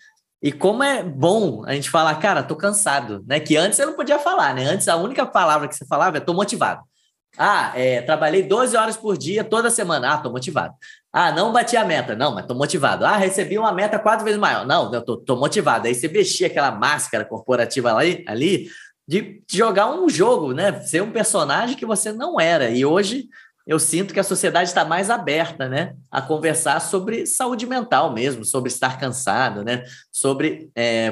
E 0.42 0.50
como 0.50 0.82
é 0.82 1.02
bom 1.02 1.64
a 1.64 1.74
gente 1.74 1.88
falar, 1.88 2.16
cara, 2.16 2.42
tô 2.42 2.56
cansado, 2.56 3.24
né? 3.26 3.38
Que 3.38 3.56
antes 3.56 3.76
você 3.76 3.86
não 3.86 3.94
podia 3.94 4.18
falar, 4.18 4.54
né? 4.54 4.64
Antes 4.64 4.88
a 4.88 4.96
única 4.96 5.24
palavra 5.24 5.68
que 5.68 5.76
você 5.76 5.86
falava 5.86 6.16
é 6.16 6.20
tô 6.20 6.34
motivado. 6.34 6.82
Ah, 7.36 7.72
é, 7.74 8.00
trabalhei 8.02 8.42
12 8.42 8.76
horas 8.76 8.96
por 8.96 9.16
dia 9.16 9.42
toda 9.42 9.70
semana. 9.70 10.14
Ah, 10.14 10.18
tô 10.18 10.30
motivado. 10.30 10.74
Ah, 11.12 11.32
não 11.32 11.52
bati 11.52 11.76
a 11.76 11.84
meta. 11.84 12.14
Não, 12.14 12.34
mas 12.34 12.46
tô 12.46 12.54
motivado. 12.54 13.04
Ah, 13.04 13.16
recebi 13.16 13.58
uma 13.58 13.72
meta 13.72 13.98
quatro 13.98 14.24
vezes 14.24 14.38
maior. 14.38 14.66
Não, 14.66 14.92
eu 14.92 15.02
tô, 15.02 15.16
tô 15.16 15.36
motivado. 15.36 15.86
Aí 15.86 15.94
você 15.94 16.08
vestia 16.08 16.46
aquela 16.46 16.70
máscara 16.70 17.24
corporativa 17.24 17.94
ali, 17.94 18.24
ali 18.26 18.68
de 19.06 19.42
jogar 19.50 19.90
um 19.90 20.08
jogo, 20.08 20.52
né? 20.52 20.80
Ser 20.82 21.02
um 21.02 21.10
personagem 21.10 21.76
que 21.76 21.84
você 21.84 22.12
não 22.12 22.40
era. 22.40 22.70
E 22.70 22.84
hoje 22.84 23.28
eu 23.66 23.78
sinto 23.78 24.12
que 24.12 24.20
a 24.20 24.24
sociedade 24.24 24.68
está 24.68 24.84
mais 24.84 25.10
aberta, 25.10 25.68
né? 25.68 25.94
A 26.10 26.20
conversar 26.22 26.80
sobre 26.80 27.26
saúde 27.26 27.66
mental 27.66 28.12
mesmo, 28.12 28.44
sobre 28.44 28.68
estar 28.68 28.98
cansado, 28.98 29.64
né? 29.64 29.84
Sobre 30.12 30.70
é, 30.74 31.10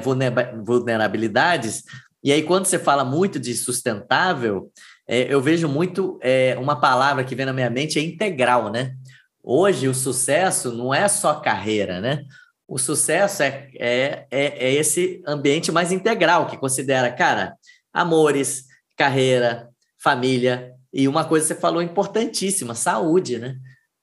vulnerabilidades. 0.64 1.82
E 2.22 2.30
aí, 2.30 2.42
quando 2.42 2.66
você 2.66 2.78
fala 2.78 3.04
muito 3.04 3.38
de 3.38 3.54
sustentável, 3.54 4.70
é, 5.12 5.26
eu 5.28 5.42
vejo 5.42 5.68
muito 5.68 6.18
é, 6.22 6.56
uma 6.58 6.80
palavra 6.80 7.22
que 7.22 7.34
vem 7.34 7.44
na 7.44 7.52
minha 7.52 7.68
mente 7.68 7.98
é 7.98 8.02
integral, 8.02 8.72
né? 8.72 8.96
Hoje 9.44 9.86
o 9.86 9.94
sucesso 9.94 10.72
não 10.72 10.94
é 10.94 11.06
só 11.06 11.34
carreira, 11.34 12.00
né? 12.00 12.24
O 12.66 12.78
sucesso 12.78 13.42
é, 13.42 13.68
é, 13.78 14.26
é, 14.30 14.46
é 14.68 14.72
esse 14.72 15.22
ambiente 15.26 15.70
mais 15.70 15.92
integral 15.92 16.46
que 16.46 16.56
considera, 16.56 17.12
cara, 17.12 17.54
amores, 17.92 18.64
carreira, 18.96 19.68
família 20.02 20.72
e 20.90 21.06
uma 21.06 21.26
coisa 21.26 21.46
que 21.46 21.54
você 21.54 21.60
falou 21.60 21.82
importantíssima, 21.82 22.74
saúde, 22.74 23.38
né? 23.38 23.56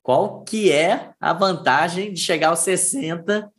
Qual 0.04 0.44
que 0.44 0.70
é 0.70 1.10
a 1.20 1.32
vantagem 1.32 2.12
de 2.12 2.20
chegar 2.20 2.50
aos 2.50 2.60
60 2.60 3.50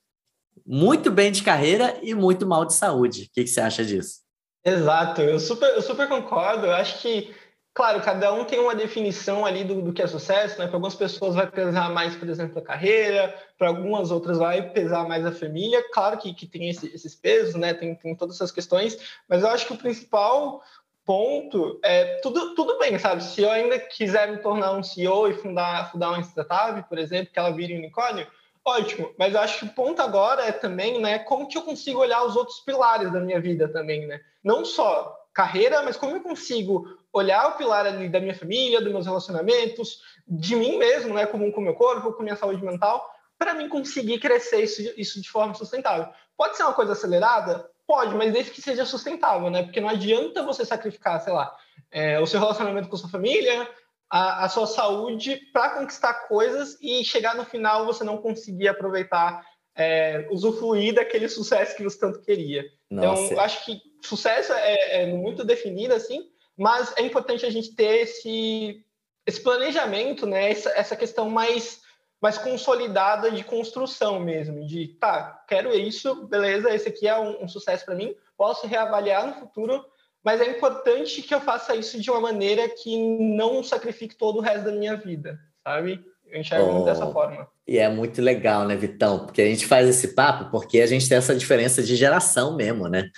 muito 0.65 1.11
bem 1.11 1.33
de 1.33 1.43
carreira 1.43 1.99
e 2.01 2.15
muito 2.15 2.47
mal 2.47 2.63
de 2.63 2.73
saúde? 2.73 3.23
O 3.23 3.33
que, 3.33 3.43
que 3.43 3.49
você 3.49 3.59
acha 3.59 3.83
disso? 3.83 4.21
Exato, 4.63 5.21
eu 5.21 5.37
super, 5.37 5.69
eu 5.75 5.81
super 5.81 6.07
concordo. 6.07 6.67
Eu 6.67 6.73
acho 6.73 7.01
que 7.01 7.40
Claro, 7.73 8.01
cada 8.01 8.33
um 8.33 8.43
tem 8.43 8.59
uma 8.59 8.75
definição 8.75 9.45
ali 9.45 9.63
do, 9.63 9.81
do 9.81 9.93
que 9.93 10.01
é 10.01 10.07
sucesso, 10.07 10.59
né? 10.59 10.67
Para 10.67 10.75
algumas 10.75 10.93
pessoas 10.93 11.35
vai 11.35 11.49
pesar 11.49 11.89
mais, 11.89 12.13
por 12.15 12.27
exemplo, 12.27 12.59
a 12.59 12.61
carreira, 12.61 13.33
para 13.57 13.69
algumas 13.69 14.11
outras 14.11 14.37
vai 14.37 14.69
pesar 14.71 15.07
mais 15.07 15.25
a 15.25 15.31
família. 15.31 15.81
Claro 15.93 16.17
que, 16.17 16.33
que 16.33 16.45
tem 16.45 16.69
esse, 16.69 16.93
esses 16.93 17.15
pesos, 17.15 17.55
né? 17.55 17.73
Tem, 17.73 17.95
tem 17.95 18.13
todas 18.13 18.35
essas 18.35 18.51
questões, 18.51 18.97
mas 19.27 19.41
eu 19.41 19.47
acho 19.47 19.65
que 19.67 19.73
o 19.73 19.77
principal 19.77 20.61
ponto, 21.05 21.79
é, 21.81 22.19
tudo, 22.21 22.55
tudo 22.55 22.77
bem, 22.77 22.99
sabe? 22.99 23.23
Se 23.23 23.41
eu 23.41 23.49
ainda 23.49 23.79
quiser 23.79 24.29
me 24.29 24.37
tornar 24.39 24.73
um 24.73 24.83
CEO 24.83 25.29
e 25.29 25.33
fundar, 25.33 25.91
fundar 25.91 26.09
uma 26.09 26.21
startup, 26.21 26.87
por 26.89 26.97
exemplo, 26.97 27.31
que 27.31 27.39
ela 27.39 27.51
vire 27.51 27.77
unicórnio, 27.77 28.27
ótimo. 28.65 29.13
Mas 29.17 29.33
eu 29.33 29.39
acho 29.39 29.59
que 29.59 29.65
o 29.65 29.73
ponto 29.73 30.01
agora 30.01 30.43
é 30.43 30.51
também, 30.51 30.99
né, 30.99 31.19
como 31.19 31.47
que 31.47 31.57
eu 31.57 31.61
consigo 31.61 31.99
olhar 31.99 32.23
os 32.23 32.35
outros 32.35 32.59
pilares 32.59 33.11
da 33.11 33.19
minha 33.21 33.39
vida 33.39 33.67
também, 33.69 34.05
né? 34.05 34.19
Não 34.43 34.65
só 34.65 35.20
carreira, 35.33 35.81
mas 35.83 35.97
como 35.97 36.15
eu 36.15 36.21
consigo 36.21 36.85
olhar 37.13 37.49
o 37.49 37.57
pilar 37.57 37.85
ali 37.85 38.09
da 38.09 38.19
minha 38.19 38.35
família, 38.35 38.81
dos 38.81 38.91
meus 38.91 39.05
relacionamentos, 39.05 40.01
de 40.27 40.55
mim 40.55 40.77
mesmo, 40.77 41.13
né, 41.13 41.25
como 41.25 41.51
com 41.51 41.61
o 41.61 41.63
meu 41.63 41.73
corpo, 41.73 42.13
com 42.13 42.23
minha 42.23 42.35
saúde 42.35 42.63
mental, 42.63 43.09
para 43.37 43.53
mim 43.53 43.67
conseguir 43.67 44.19
crescer 44.19 44.63
isso, 44.63 44.81
isso 44.95 45.21
de 45.21 45.29
forma 45.29 45.53
sustentável. 45.53 46.07
Pode 46.37 46.55
ser 46.55 46.63
uma 46.63 46.73
coisa 46.73 46.93
acelerada? 46.93 47.69
Pode, 47.87 48.15
mas 48.15 48.31
desde 48.31 48.51
que 48.51 48.61
seja 48.61 48.85
sustentável, 48.85 49.49
né? 49.49 49.63
Porque 49.63 49.81
não 49.81 49.89
adianta 49.89 50.43
você 50.43 50.63
sacrificar, 50.63 51.19
sei 51.21 51.33
lá, 51.33 51.53
é, 51.89 52.19
o 52.19 52.27
seu 52.27 52.39
relacionamento 52.39 52.87
com 52.87 52.95
a 52.95 52.99
sua 52.99 53.09
família, 53.09 53.67
a, 54.09 54.45
a 54.45 54.49
sua 54.49 54.67
saúde 54.67 55.39
para 55.51 55.71
conquistar 55.71 56.27
coisas 56.27 56.77
e 56.81 57.03
chegar 57.03 57.35
no 57.35 57.45
final 57.45 57.85
você 57.85 58.03
não 58.03 58.17
conseguir 58.17 58.67
aproveitar, 58.67 59.45
é, 59.75 60.27
usufruir 60.29 60.93
daquele 60.93 61.27
sucesso 61.27 61.75
que 61.75 61.83
você 61.83 61.99
tanto 61.99 62.21
queria. 62.21 62.63
Então, 62.89 63.15
Nossa. 63.15 63.33
Então, 63.33 63.43
acho 63.43 63.65
que 63.65 63.90
sucesso 64.03 64.53
é, 64.53 65.03
é 65.03 65.05
muito 65.07 65.43
definido 65.43 65.93
assim, 65.93 66.29
mas 66.57 66.93
é 66.97 67.01
importante 67.01 67.45
a 67.45 67.49
gente 67.49 67.75
ter 67.75 68.01
esse, 68.01 68.83
esse 69.25 69.41
planejamento, 69.41 70.25
né? 70.25 70.51
Essa, 70.51 70.69
essa 70.71 70.95
questão 70.95 71.29
mais 71.29 71.81
mais 72.21 72.37
consolidada 72.37 73.31
de 73.31 73.43
construção 73.43 74.19
mesmo, 74.19 74.63
de 74.63 74.89
tá, 74.99 75.43
quero 75.47 75.75
isso, 75.75 76.27
beleza, 76.27 76.71
esse 76.71 76.87
aqui 76.87 77.07
é 77.07 77.19
um, 77.19 77.45
um 77.45 77.47
sucesso 77.47 77.83
para 77.83 77.95
mim, 77.95 78.13
posso 78.37 78.67
reavaliar 78.67 79.25
no 79.25 79.33
futuro, 79.33 79.83
mas 80.23 80.39
é 80.39 80.47
importante 80.47 81.23
que 81.23 81.33
eu 81.33 81.41
faça 81.41 81.75
isso 81.75 81.99
de 81.99 82.11
uma 82.11 82.21
maneira 82.21 82.69
que 82.69 82.95
não 83.35 83.63
sacrifique 83.63 84.15
todo 84.15 84.37
o 84.37 84.41
resto 84.41 84.65
da 84.65 84.71
minha 84.71 84.95
vida, 84.95 85.39
sabe? 85.63 85.99
Eu 86.27 86.39
enxergo 86.39 86.69
oh, 86.69 86.73
muito 86.73 86.85
dessa 86.85 87.07
forma. 87.07 87.47
E 87.67 87.79
é 87.79 87.89
muito 87.89 88.21
legal, 88.21 88.65
né, 88.65 88.75
Vitão? 88.75 89.25
Porque 89.25 89.41
a 89.41 89.47
gente 89.47 89.65
faz 89.65 89.89
esse 89.89 90.09
papo 90.09 90.51
porque 90.51 90.79
a 90.79 90.85
gente 90.85 91.09
tem 91.09 91.17
essa 91.17 91.35
diferença 91.35 91.81
de 91.81 91.95
geração 91.95 92.55
mesmo, 92.55 92.87
né? 92.87 93.09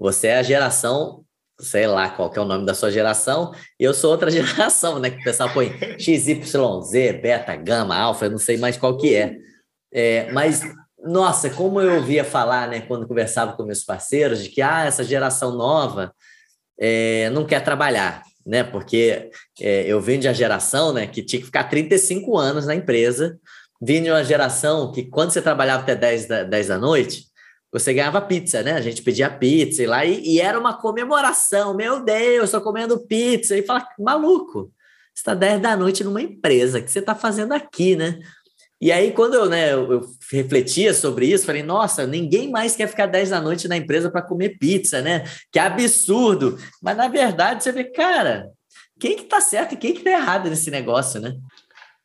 Você 0.00 0.28
é 0.28 0.38
a 0.38 0.42
geração 0.42 1.24
sei 1.60 1.86
lá 1.86 2.08
qual 2.08 2.32
é 2.34 2.40
o 2.40 2.44
nome 2.44 2.64
da 2.64 2.74
sua 2.74 2.90
geração, 2.90 3.52
e 3.78 3.84
eu 3.84 3.94
sou 3.94 4.10
outra 4.10 4.30
geração, 4.32 4.98
né? 4.98 5.10
Que 5.10 5.20
o 5.20 5.24
pessoal 5.24 5.50
põe 5.52 5.72
XYZ, 5.98 6.52
beta, 7.20 7.54
gama, 7.56 7.96
alfa, 7.96 8.26
eu 8.26 8.30
não 8.30 8.38
sei 8.38 8.56
mais 8.56 8.76
qual 8.76 8.96
que 8.96 9.14
é. 9.14 9.36
é. 9.92 10.32
Mas, 10.32 10.62
nossa, 11.02 11.50
como 11.50 11.80
eu 11.80 11.96
ouvia 11.96 12.24
falar, 12.24 12.68
né, 12.68 12.80
quando 12.80 13.06
conversava 13.06 13.52
com 13.52 13.62
meus 13.62 13.84
parceiros, 13.84 14.42
de 14.42 14.48
que 14.48 14.62
ah, 14.62 14.84
essa 14.84 15.04
geração 15.04 15.54
nova 15.56 16.12
é, 16.78 17.30
não 17.30 17.44
quer 17.44 17.62
trabalhar, 17.62 18.22
né? 18.44 18.64
Porque 18.64 19.30
é, 19.60 19.84
eu 19.86 20.00
venho 20.00 20.20
de 20.20 20.28
uma 20.28 20.34
geração 20.34 20.92
né, 20.92 21.06
que 21.06 21.22
tinha 21.22 21.40
que 21.40 21.46
ficar 21.46 21.64
35 21.64 22.36
anos 22.38 22.66
na 22.66 22.74
empresa, 22.74 23.38
vim 23.80 24.02
de 24.02 24.10
uma 24.10 24.24
geração 24.24 24.92
que 24.92 25.04
quando 25.04 25.30
você 25.30 25.40
trabalhava 25.40 25.82
até 25.82 25.94
10 25.94 26.26
da, 26.26 26.42
10 26.44 26.68
da 26.68 26.78
noite, 26.78 27.29
você 27.72 27.94
ganhava 27.94 28.20
pizza, 28.20 28.62
né? 28.62 28.72
A 28.72 28.80
gente 28.80 29.02
pedia 29.02 29.30
pizza 29.30 29.82
e 29.82 29.86
lá, 29.86 30.04
e, 30.04 30.20
e 30.22 30.40
era 30.40 30.58
uma 30.58 30.74
comemoração. 30.74 31.74
Meu 31.74 32.02
Deus, 32.02 32.44
estou 32.44 32.60
comendo 32.60 33.06
pizza. 33.06 33.56
E 33.56 33.62
fala, 33.62 33.86
maluco, 33.98 34.72
você 35.14 35.20
está 35.20 35.34
10 35.34 35.60
da 35.60 35.76
noite 35.76 36.02
numa 36.02 36.20
empresa, 36.20 36.78
o 36.78 36.82
que 36.82 36.90
você 36.90 36.98
está 36.98 37.14
fazendo 37.14 37.52
aqui, 37.52 37.94
né? 37.94 38.18
E 38.80 38.90
aí, 38.90 39.12
quando 39.12 39.34
eu, 39.34 39.46
né, 39.46 39.74
eu, 39.74 40.00
refletia 40.32 40.94
sobre 40.94 41.26
isso, 41.26 41.44
falei, 41.44 41.62
nossa, 41.62 42.06
ninguém 42.06 42.50
mais 42.50 42.74
quer 42.74 42.88
ficar 42.88 43.06
10 43.06 43.28
da 43.28 43.40
noite 43.40 43.68
na 43.68 43.76
empresa 43.76 44.10
para 44.10 44.22
comer 44.22 44.56
pizza, 44.58 45.02
né? 45.02 45.24
Que 45.52 45.58
absurdo. 45.58 46.58
Mas, 46.82 46.96
na 46.96 47.06
verdade, 47.06 47.62
você 47.62 47.72
vê, 47.72 47.84
cara, 47.84 48.48
quem 48.98 49.16
que 49.16 49.24
tá 49.24 49.38
certo 49.40 49.74
e 49.74 49.76
quem 49.76 49.92
que 49.92 50.02
tá 50.02 50.10
errado 50.10 50.48
nesse 50.48 50.70
negócio, 50.70 51.20
né? 51.20 51.36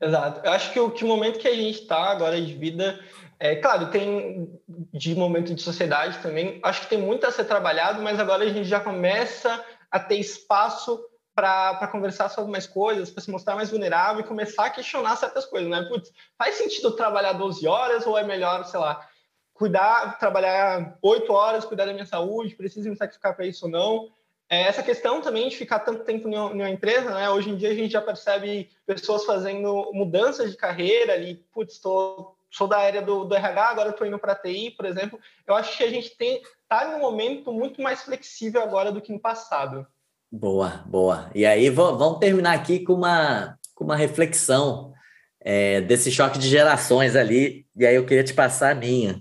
Exato. 0.02 0.46
Eu 0.46 0.52
acho 0.52 0.74
que 0.74 0.80
o, 0.80 0.92
que 0.92 1.06
momento 1.06 1.40
que 1.40 1.48
a 1.48 1.56
gente 1.56 1.82
está 1.82 2.12
agora 2.12 2.40
de 2.40 2.54
vida 2.54 3.00
é 3.40 3.56
claro, 3.56 3.90
tem 3.90 4.60
de 4.94 5.16
momento 5.16 5.54
de 5.54 5.62
sociedade 5.62 6.20
também. 6.20 6.60
Acho 6.64 6.82
que 6.82 6.88
tem 6.88 6.98
muito 7.00 7.26
a 7.26 7.32
ser 7.32 7.46
trabalhado, 7.46 8.02
mas 8.02 8.20
agora 8.20 8.44
a 8.44 8.50
gente 8.50 8.66
já 8.66 8.80
começa 8.80 9.64
a 9.92 10.00
ter 10.00 10.16
espaço 10.16 11.04
para 11.34 11.88
conversar 11.88 12.30
sobre 12.30 12.50
mais 12.50 12.66
coisas, 12.66 13.12
para 13.12 13.22
se 13.22 13.30
mostrar 13.30 13.56
mais 13.56 13.70
vulnerável 13.70 14.22
e 14.22 14.28
começar 14.28 14.68
a 14.68 14.70
questionar 14.70 15.18
certas 15.18 15.46
coisas, 15.46 15.70
né? 15.70 15.84
Putz, 15.90 16.12
faz 16.38 16.56
sentido 16.56 16.96
trabalhar 16.96 17.34
12 17.34 17.68
horas 17.68 18.08
ou 18.08 18.18
é 18.18 18.24
melhor, 18.24 18.64
sei 18.64 18.80
lá, 18.80 19.06
cuidar, 19.54 20.18
trabalhar 20.18 20.98
8 21.02 21.32
horas, 21.34 21.66
cuidar 21.66 21.86
da 21.86 21.94
minha 21.94 22.06
saúde, 22.06 22.56
preciso 22.56 22.90
me 22.90 22.96
sacrificar 22.96 23.36
para 23.36 23.46
isso 23.46 23.66
ou 23.66 23.72
não? 23.72 24.10
É, 24.50 24.62
essa 24.62 24.84
questão 24.84 25.22
também 25.22 25.50
de 25.50 25.58
ficar 25.58 25.80
tanto 25.80 26.04
tempo 26.06 26.30
em 26.30 26.36
uma 26.36 26.70
empresa, 26.70 27.10
né? 27.10 27.30
Hoje 27.30 27.50
em 27.50 27.58
dia 27.58 27.72
a 27.72 27.76
gente 27.76 27.92
já 27.92 28.02
percebe 28.02 28.70
pessoas 28.86 29.26
fazendo 29.26 29.92
mudanças 29.92 30.52
de 30.52 30.58
carreira 30.58 31.14
ali, 31.14 31.44
putz, 31.52 31.74
estou 31.74 32.35
sou 32.56 32.68
da 32.68 32.78
área 32.78 33.02
do, 33.02 33.26
do 33.26 33.36
RH, 33.36 33.70
agora 33.70 33.90
estou 33.90 34.08
indo 34.08 34.18
para 34.18 34.34
TI, 34.34 34.72
por 34.72 34.86
exemplo. 34.86 35.20
Eu 35.46 35.56
acho 35.56 35.78
que 35.78 35.84
a 35.84 35.90
gente 35.90 36.16
tem 36.18 36.42
está 36.64 36.90
em 36.90 36.96
um 36.96 37.00
momento 37.00 37.52
muito 37.52 37.82
mais 37.82 38.04
flexível 38.04 38.62
agora 38.62 38.92
do 38.92 39.02
que 39.02 39.12
no 39.12 39.20
passado. 39.20 39.86
Boa, 40.32 40.84
boa. 40.86 41.30
E 41.36 41.46
aí 41.46 41.70
vamos 41.70 42.20
terminar 42.20 42.54
aqui 42.54 42.80
com 42.80 42.94
uma, 42.94 43.58
com 43.76 43.84
uma 43.84 43.96
reflexão 43.96 44.94
é, 45.42 45.82
desse 45.82 46.12
choque 46.12 46.40
de 46.40 46.48
gerações 46.48 47.16
ali. 47.16 47.68
E 47.76 47.86
aí 47.86 47.96
eu 47.96 48.06
queria 48.06 48.24
te 48.24 48.34
passar 48.34 48.72
a 48.72 48.76
minha. 48.76 49.20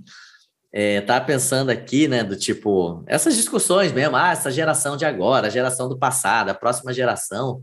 É, 0.73 1.01
tava 1.03 1.25
pensando 1.25 1.71
aqui, 1.71 2.09
né, 2.09 2.25
do 2.25 2.37
tipo, 2.37 3.05
essas 3.07 3.37
discussões 3.37 3.93
mesmo, 3.93 4.17
ah, 4.17 4.33
essa 4.33 4.51
geração 4.51 4.97
de 4.97 5.05
agora, 5.05 5.47
a 5.47 5.51
geração 5.51 5.89
do 5.89 5.97
passado, 5.97 6.49
a 6.49 6.55
próxima 6.55 6.93
geração. 6.93 7.61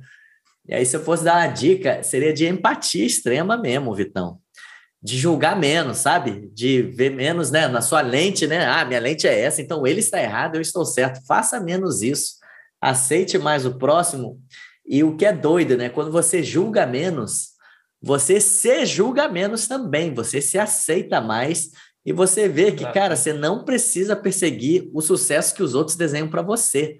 E 0.65 0.73
aí, 0.73 0.85
se 0.85 0.95
eu 0.95 1.03
fosse 1.03 1.23
dar 1.23 1.35
uma 1.35 1.47
dica, 1.47 2.03
seria 2.03 2.31
de 2.33 2.47
empatia 2.47 3.05
extrema 3.05 3.57
mesmo, 3.57 3.93
Vitão 3.93 4.39
de 5.01 5.17
julgar 5.17 5.59
menos, 5.59 5.97
sabe? 5.97 6.51
De 6.53 6.83
ver 6.83 7.09
menos, 7.09 7.49
né? 7.49 7.67
Na 7.67 7.81
sua 7.81 8.01
lente, 8.01 8.45
né? 8.45 8.65
Ah, 8.65 8.85
minha 8.85 8.99
lente 8.99 9.27
é 9.27 9.39
essa, 9.41 9.61
então 9.61 9.87
ele 9.87 9.99
está 9.99 10.21
errado, 10.21 10.55
eu 10.55 10.61
estou 10.61 10.85
certo. 10.85 11.25
Faça 11.25 11.59
menos 11.59 12.01
isso. 12.03 12.35
Aceite 12.79 13.37
mais 13.39 13.65
o 13.65 13.77
próximo. 13.77 14.39
E 14.85 15.03
o 15.03 15.15
que 15.15 15.25
é 15.25 15.33
doido, 15.33 15.75
né? 15.75 15.89
Quando 15.89 16.11
você 16.11 16.43
julga 16.43 16.85
menos, 16.85 17.51
você 18.01 18.39
se 18.39 18.85
julga 18.85 19.27
menos 19.27 19.67
também, 19.67 20.13
você 20.13 20.39
se 20.39 20.59
aceita 20.59 21.19
mais 21.19 21.69
e 22.05 22.11
você 22.11 22.47
vê 22.47 22.71
que, 22.71 22.83
cara, 22.91 23.15
você 23.15 23.31
não 23.31 23.63
precisa 23.63 24.15
perseguir 24.15 24.89
o 24.93 25.01
sucesso 25.01 25.53
que 25.53 25.63
os 25.63 25.75
outros 25.75 25.95
desenham 25.95 26.27
para 26.27 26.41
você. 26.41 26.99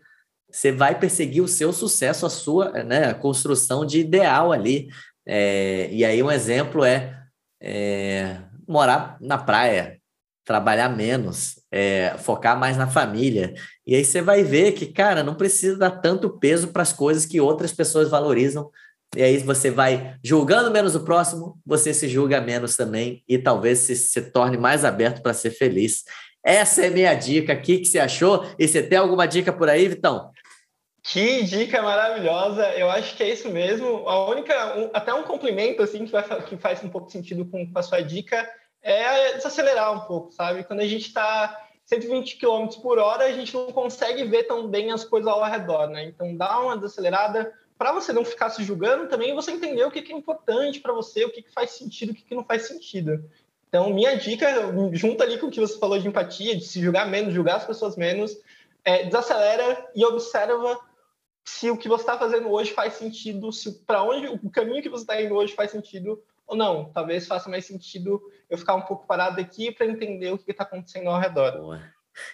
Você 0.52 0.72
vai 0.72 1.00
perseguir 1.00 1.42
o 1.42 1.48
seu 1.48 1.72
sucesso, 1.72 2.26
a 2.26 2.30
sua 2.30 2.84
né, 2.84 3.14
construção 3.14 3.86
de 3.86 4.00
ideal 4.00 4.52
ali. 4.52 4.90
É, 5.26 5.90
e 5.92 6.04
aí, 6.04 6.22
um 6.22 6.32
exemplo 6.32 6.84
é 6.84 7.21
é, 7.62 8.38
morar 8.68 9.18
na 9.22 9.38
praia, 9.38 10.00
trabalhar 10.44 10.90
menos, 10.90 11.62
é, 11.72 12.16
focar 12.18 12.60
mais 12.60 12.76
na 12.76 12.88
família. 12.88 13.54
E 13.86 13.96
aí 13.96 14.04
você 14.04 14.22
vai 14.22 14.44
ver 14.44 14.72
que, 14.74 14.88
cara, 14.88 15.24
não 15.24 15.36
precisa 15.36 15.78
dar 15.78 15.92
tanto 15.92 16.40
peso 16.40 16.70
para 16.70 16.82
as 16.82 16.92
coisas 16.92 17.26
que 17.26 17.40
outras 17.40 17.72
pessoas 17.72 18.10
valorizam. 18.10 18.70
E 19.16 19.22
aí 19.22 19.38
você 19.40 19.70
vai 19.70 20.16
julgando 20.24 20.72
menos 20.72 20.96
o 20.96 21.02
próximo, 21.02 21.60
você 21.66 21.94
se 21.94 22.08
julga 22.08 22.40
menos 22.40 22.78
também 22.78 23.24
e 23.28 23.38
talvez 23.38 23.80
se, 23.80 23.96
se 23.96 24.22
torne 24.32 24.58
mais 24.58 24.86
aberto 24.86 25.22
para 25.22 25.34
ser 25.34 25.52
feliz. 25.52 26.04
Essa 26.44 26.86
é 26.86 26.90
minha 26.90 27.14
dica. 27.14 27.54
O 27.54 27.62
que, 27.62 27.80
que 27.80 27.86
você 27.86 28.00
achou? 28.00 28.46
E 28.58 28.68
você 28.68 28.82
tem 28.82 28.98
alguma 28.98 29.28
dica 29.28 29.54
por 29.54 29.70
aí, 29.70 29.88
Vitão? 29.88 30.32
Que 31.04 31.44
dica 31.44 31.82
maravilhosa! 31.82 32.70
Eu 32.76 32.90
acho 32.90 33.16
que 33.18 33.24
é 33.24 33.30
isso 33.30 33.50
mesmo. 33.50 34.08
A 34.08 34.30
única, 34.30 34.78
um, 34.78 34.90
até 34.94 35.14
um 35.14 35.24
complemento 35.24 35.82
assim 35.82 36.06
que, 36.06 36.12
vai, 36.12 36.24
que 36.44 36.58
faz 36.58 36.84
um 36.84 36.90
pouco 36.90 37.12
sentido 37.12 37.46
com, 37.46 37.72
com 37.72 37.80
a 37.80 37.84
sua 37.84 38.02
dica 38.02 38.48
é 38.82 39.34
desacelerar 39.34 39.94
um 39.94 40.02
pouco, 40.02 40.32
sabe? 40.32 40.64
Quando 40.64 40.80
a 40.80 40.88
gente 40.88 41.08
está 41.08 41.68
120 41.86 42.38
km 42.38 42.68
por 42.82 43.00
hora, 43.00 43.26
a 43.26 43.32
gente 43.32 43.54
não 43.54 43.72
consegue 43.72 44.24
ver 44.26 44.44
tão 44.44 44.68
bem 44.68 44.92
as 44.92 45.04
coisas 45.04 45.28
ao 45.28 45.44
redor, 45.44 45.88
né? 45.88 46.06
Então, 46.06 46.36
dá 46.36 46.60
uma 46.60 46.78
desacelerada 46.78 47.54
para 47.78 47.92
você 47.92 48.14
não 48.14 48.24
ficar 48.24 48.50
se 48.50 48.64
julgando 48.64 49.08
também, 49.08 49.34
você 49.34 49.52
entender 49.52 49.84
o 49.84 49.92
que, 49.92 50.04
que 50.04 50.14
é 50.14 50.16
importante 50.16 50.80
para 50.80 50.94
você, 50.94 51.26
o 51.26 51.32
que, 51.32 51.42
que 51.42 51.52
faz 51.52 51.72
sentido, 51.72 52.12
o 52.12 52.16
que, 52.16 52.22
que 52.22 52.36
não 52.36 52.44
faz 52.44 52.68
sentido. 52.68 53.24
Então, 53.68 53.90
minha 53.90 54.16
dica, 54.16 54.48
junto 54.94 55.24
ali 55.24 55.38
com 55.40 55.48
o 55.48 55.52
que 55.52 55.60
você 55.60 55.80
falou 55.80 55.98
de 55.98 56.08
empatia, 56.08 56.56
de 56.56 56.64
se 56.64 56.80
julgar 56.80 57.08
menos, 57.08 57.34
julgar 57.34 57.56
as 57.56 57.66
pessoas 57.66 57.96
menos, 57.96 58.38
é, 58.84 59.06
desacelera 59.06 59.90
e 59.96 60.06
observa 60.06 60.80
se 61.46 61.70
o 61.70 61.78
que 61.78 61.88
você 61.88 62.04
está 62.04 62.18
fazendo 62.18 62.50
hoje 62.50 62.72
faz 62.72 62.94
sentido, 62.94 63.52
se 63.52 63.84
para 63.86 64.04
onde 64.04 64.28
o 64.28 64.50
caminho 64.50 64.82
que 64.82 64.90
você 64.90 65.04
está 65.04 65.22
indo 65.22 65.36
hoje 65.36 65.54
faz 65.54 65.72
sentido 65.72 66.22
ou 66.48 66.56
não. 66.56 66.92
Talvez 66.92 67.28
faça 67.28 67.50
mais 67.50 67.66
sentido 67.66 68.22
eu 68.50 68.58
ficar 68.58 68.76
um 68.76 68.82
pouco 68.82 69.08
parado 69.08 69.40
aqui 69.40 69.72
para 69.72 69.86
entender 69.86 70.32
o 70.32 70.38
que 70.38 70.52
está 70.52 70.64
acontecendo 70.64 71.10
ao 71.10 71.20
redor. 71.20 71.52
Boa. 71.58 71.82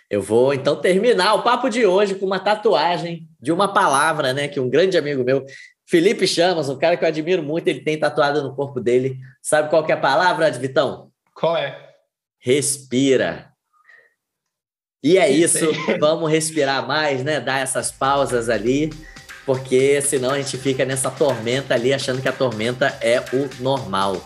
Eu 0.09 0.21
vou 0.21 0.53
então 0.53 0.75
terminar 0.75 1.35
o 1.35 1.43
papo 1.43 1.69
de 1.69 1.85
hoje 1.85 2.15
com 2.15 2.25
uma 2.25 2.39
tatuagem 2.39 3.27
de 3.39 3.51
uma 3.51 3.71
palavra, 3.71 4.33
né? 4.33 4.47
Que 4.47 4.59
um 4.59 4.69
grande 4.69 4.97
amigo 4.97 5.23
meu, 5.23 5.45
Felipe 5.85 6.27
Chamas, 6.27 6.67
um 6.67 6.77
cara 6.77 6.97
que 6.97 7.03
eu 7.03 7.07
admiro 7.07 7.43
muito, 7.43 7.67
ele 7.67 7.81
tem 7.81 7.99
tatuado 7.99 8.41
no 8.41 8.55
corpo 8.55 8.79
dele. 8.79 9.17
Sabe 9.41 9.69
qual 9.69 9.85
que 9.85 9.91
é 9.91 9.95
a 9.95 9.99
palavra, 9.99 10.49
Vitão? 10.51 11.11
Qual 11.33 11.55
é? 11.55 11.95
Respira. 12.39 13.53
E 15.03 15.17
é 15.17 15.29
isso, 15.29 15.71
vamos 15.99 16.31
respirar 16.31 16.85
mais, 16.87 17.23
né? 17.23 17.39
Dar 17.39 17.59
essas 17.59 17.91
pausas 17.91 18.49
ali, 18.49 18.91
porque 19.45 20.01
senão 20.01 20.31
a 20.31 20.37
gente 20.37 20.57
fica 20.57 20.85
nessa 20.85 21.11
tormenta 21.11 21.73
ali, 21.73 21.93
achando 21.93 22.21
que 22.21 22.27
a 22.27 22.33
tormenta 22.33 22.97
é 23.01 23.23
o 23.33 23.49
normal. 23.61 24.23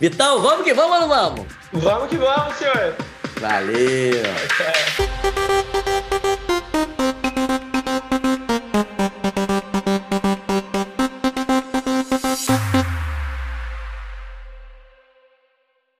Vitão, 0.00 0.40
vamos 0.40 0.64
que 0.64 0.72
vamos 0.72 0.92
ou 0.92 1.00
não 1.00 1.08
vamos? 1.08 1.46
Vamos 1.72 2.08
que 2.08 2.16
vamos, 2.16 2.56
senhor! 2.56 2.96
Valeu! 3.38 4.22